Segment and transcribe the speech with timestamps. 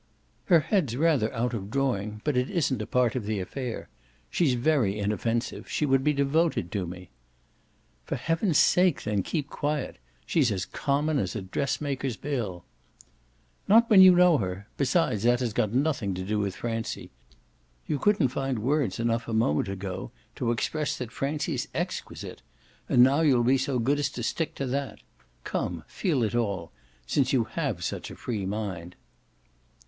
[0.45, 3.87] "Her head's rather out of drawing, but it isn't a part of the affair.
[4.31, 7.11] She's very inoffensive; she would be devoted to me."
[8.05, 9.99] "For heaven's sake then keep quiet.
[10.25, 12.65] She's as common as a dressmaker's bill."
[13.67, 14.67] "Not when you know her.
[14.75, 17.11] Besides, that has nothing to do with Francie.
[17.85, 22.41] You couldn't find words enough a moment ago to express that Francie's exquisite,
[22.89, 24.97] and now you'll be so good as to stick to that.
[25.43, 26.71] Come feel it all;
[27.05, 28.95] since you HAVE such a free mind."